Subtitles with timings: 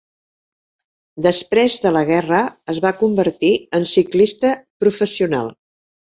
[1.25, 2.39] Després de la guerra
[2.73, 3.51] es va convertir
[3.81, 5.53] en ciclista professional.